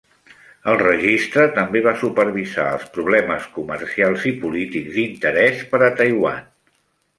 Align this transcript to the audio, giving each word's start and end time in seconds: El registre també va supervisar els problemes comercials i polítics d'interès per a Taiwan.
El 0.71 0.77
registre 0.81 1.43
també 1.57 1.83
va 1.87 1.93
supervisar 2.05 2.65
els 2.79 2.87
problemes 2.97 3.47
comercials 3.59 4.27
i 4.33 4.35
polítics 4.41 4.99
d'interès 4.99 5.65
per 5.75 5.85
a 5.89 5.95
Taiwan. 6.03 6.45